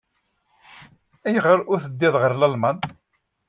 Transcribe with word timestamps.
Ayɣer 1.27 1.59
ur 1.71 1.79
teddiḍ 1.85 2.15
ɣer 2.21 2.31
Lalman? 2.35 2.77